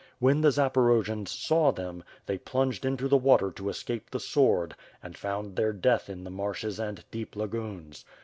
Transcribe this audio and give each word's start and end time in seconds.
When 0.17 0.41
the 0.41 0.47
Zaporojians 0.49 1.27
saw 1.27 1.71
them, 1.71 2.03
they 2.25 2.39
plunged 2.39 2.85
into 2.85 3.07
the 3.07 3.17
water 3.19 3.51
to 3.51 3.69
escape 3.69 4.09
the 4.09 4.19
sword, 4.19 4.75
and 5.03 5.15
found 5.15 5.55
their 5.55 5.73
death 5.73 6.09
in 6.09 6.23
the 6.23 6.31
marshes 6.31 6.79
and 6.79 7.03
deep 7.11 7.35
lagoons. 7.35 8.03